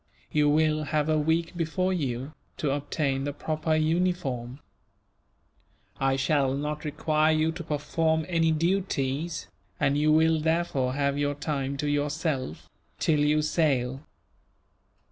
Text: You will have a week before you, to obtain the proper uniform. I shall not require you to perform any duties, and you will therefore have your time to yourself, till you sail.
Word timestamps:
You 0.31 0.49
will 0.49 0.85
have 0.85 1.09
a 1.09 1.19
week 1.19 1.55
before 1.55 1.93
you, 1.93 2.33
to 2.57 2.71
obtain 2.71 3.23
the 3.23 3.31
proper 3.33 3.75
uniform. 3.75 4.59
I 5.99 6.15
shall 6.15 6.55
not 6.55 6.83
require 6.83 7.31
you 7.31 7.51
to 7.51 7.63
perform 7.63 8.25
any 8.27 8.49
duties, 8.51 9.47
and 9.79 9.95
you 9.99 10.11
will 10.11 10.39
therefore 10.39 10.93
have 10.95 11.19
your 11.19 11.35
time 11.35 11.77
to 11.77 11.87
yourself, 11.87 12.67
till 12.97 13.19
you 13.19 13.43
sail. 13.43 14.01